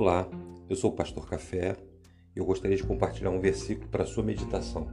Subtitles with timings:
[0.00, 0.28] Olá,
[0.70, 1.76] eu sou o Pastor Café
[2.32, 4.86] e eu gostaria de compartilhar um versículo para sua meditação.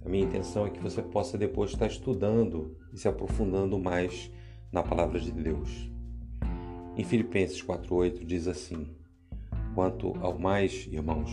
[0.00, 4.30] A minha intenção é que você possa depois estar estudando e se aprofundando mais
[4.70, 5.90] na palavra de Deus.
[6.96, 8.86] Em Filipenses 4:8 diz assim:
[9.74, 11.32] Quanto ao mais, irmãos,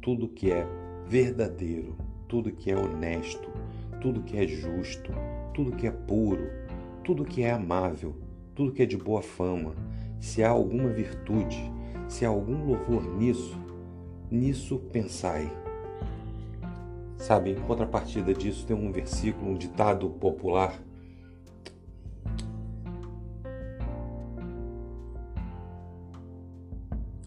[0.00, 0.66] tudo que é
[1.06, 3.50] verdadeiro, tudo que é honesto,
[4.00, 5.12] tudo que é justo,
[5.52, 6.48] tudo que é puro,
[7.04, 8.16] tudo que é amável,
[8.54, 9.74] tudo que é de boa fama,
[10.18, 13.58] se há alguma virtude, se há algum louvor nisso,
[14.30, 15.50] nisso pensai.
[17.16, 20.80] Sabe, em contrapartida disso tem um versículo, um ditado popular.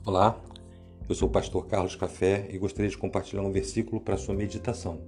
[0.05, 0.37] Olá,
[1.07, 5.01] eu sou o pastor Carlos Café e gostaria de compartilhar um versículo para sua meditação.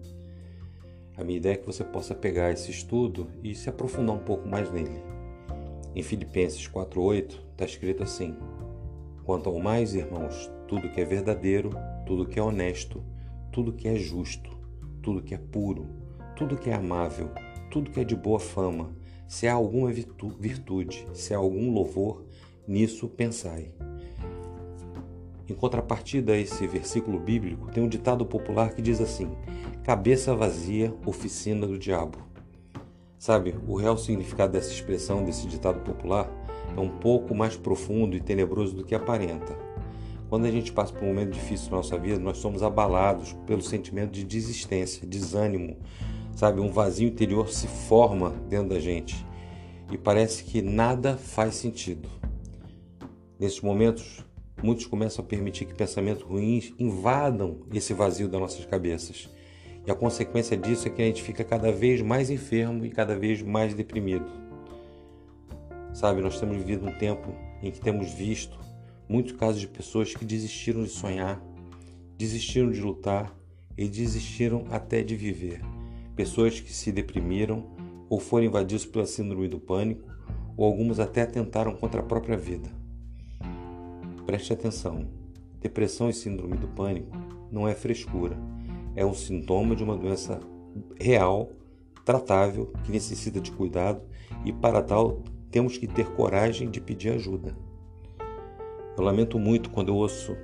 [1.17, 4.47] A minha ideia é que você possa pegar esse estudo e se aprofundar um pouco
[4.47, 5.01] mais nele.
[5.95, 8.35] Em Filipenses 4:8 está escrito assim:
[9.25, 11.71] Quanto mais, irmãos, tudo que é verdadeiro,
[12.05, 13.03] tudo que é honesto,
[13.51, 14.51] tudo que é justo,
[15.01, 15.87] tudo que é puro,
[16.35, 17.31] tudo que é amável,
[17.71, 18.95] tudo que é de boa fama,
[19.27, 22.23] se há alguma virtude, se há algum louvor,
[22.67, 23.71] nisso pensai.
[25.49, 29.31] Em contrapartida a esse versículo bíblico, tem um ditado popular que diz assim:
[29.83, 32.19] cabeça vazia, oficina do diabo.
[33.17, 36.29] Sabe, o real significado dessa expressão, desse ditado popular,
[36.75, 39.57] é um pouco mais profundo e tenebroso do que aparenta.
[40.29, 43.61] Quando a gente passa por um momento difícil na nossa vida, nós somos abalados pelo
[43.61, 45.77] sentimento de desistência, desânimo,
[46.35, 46.59] sabe?
[46.59, 49.25] Um vazio interior se forma dentro da gente
[49.91, 52.09] e parece que nada faz sentido.
[53.39, 54.25] Nesses momentos,
[54.63, 59.29] muitos começam a permitir que pensamentos ruins invadam esse vazio das nossas cabeças.
[59.85, 63.15] E a consequência disso é que a gente fica cada vez mais enfermo e cada
[63.15, 64.44] vez mais deprimido.
[65.95, 67.33] Sabe, nós temos vivido um tempo
[67.63, 68.59] em que temos visto
[69.07, 71.41] muitos casos de pessoas que desistiram de sonhar,
[72.17, 73.33] desistiram de lutar
[73.77, 75.61] e desistiram até de viver.
[76.13, 77.65] Pessoas que se deprimiram
[78.09, 80.03] ou foram invadidos pela síndrome do pânico,
[80.57, 82.69] ou algumas até tentaram contra a própria vida.
[84.25, 85.07] Preste atenção:
[85.61, 87.15] depressão e síndrome do pânico
[87.49, 88.37] não é frescura,
[88.97, 90.41] é um sintoma de uma doença
[90.99, 91.51] real,
[92.03, 94.01] tratável, que necessita de cuidado
[94.43, 95.23] e, para tal,
[95.55, 97.55] temos que ter coragem de pedir ajuda.
[98.97, 100.35] Eu lamento muito quando eu ouço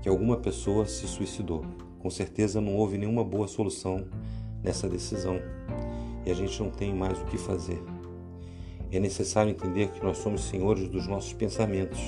[0.00, 1.64] que alguma pessoa se suicidou.
[1.98, 4.06] Com certeza não houve nenhuma boa solução
[4.62, 5.40] nessa decisão
[6.24, 7.82] e a gente não tem mais o que fazer.
[8.92, 11.98] É necessário entender que nós somos senhores dos nossos pensamentos.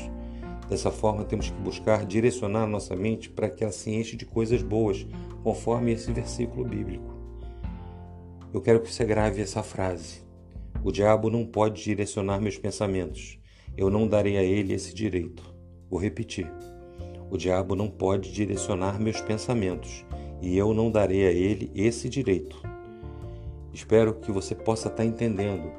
[0.69, 4.63] Dessa forma, temos que buscar direcionar nossa mente para que ela se enche de coisas
[4.63, 5.05] boas,
[5.43, 7.17] conforme esse versículo bíblico.
[8.55, 10.28] Eu quero que você grave essa frase.
[10.85, 13.39] O diabo não pode direcionar meus pensamentos.
[13.77, 15.43] Eu não darei a ele esse direito.
[15.91, 16.51] Vou repetir.
[17.31, 20.05] O diabo não pode direcionar meus pensamentos
[20.41, 22.63] e eu não darei a ele esse direito.
[23.73, 25.71] Espero que você possa estar entendendo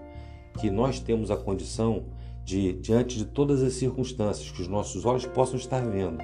[0.59, 2.05] que nós temos a condição
[2.43, 6.23] de, diante de todas as circunstâncias que os nossos olhos possam estar vendo,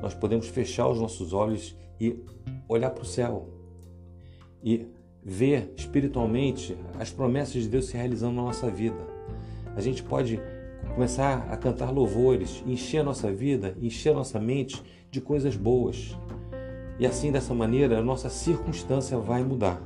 [0.00, 2.22] nós podemos fechar os nossos olhos e
[2.68, 3.48] olhar para o céu
[4.62, 4.86] e
[5.24, 9.06] ver espiritualmente as promessas de Deus se realizando na nossa vida.
[9.74, 10.40] A gente pode
[10.94, 16.16] começar a cantar louvores, encher a nossa vida, encher a nossa mente de coisas boas.
[16.98, 19.82] E assim, dessa maneira, a nossa circunstância vai mudar.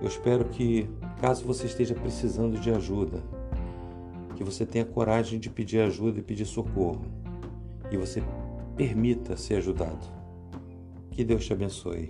[0.00, 0.88] Eu espero que,
[1.20, 3.22] caso você esteja precisando de ajuda,
[4.36, 7.04] que você tenha coragem de pedir ajuda e pedir socorro.
[7.90, 8.22] E você
[8.76, 10.06] permita ser ajudado.
[11.10, 12.08] Que Deus te abençoe.